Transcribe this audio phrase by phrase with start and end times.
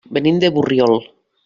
[0.17, 0.99] Venim de Borriol.